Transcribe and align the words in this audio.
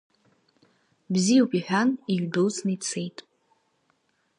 Бзиоп, 1.13 1.51
иҳан, 1.59 1.89
иҩдәылҵны 2.11 2.71
ицет. 2.75 3.17